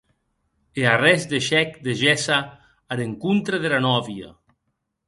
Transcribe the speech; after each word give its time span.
E 0.79 0.81
arrés 0.93 1.21
deishèc 1.31 1.69
de 1.85 1.91
gésser 2.01 2.41
ar 2.91 2.99
encontre 3.07 3.61
dera 3.63 3.79
nòvia. 3.87 4.29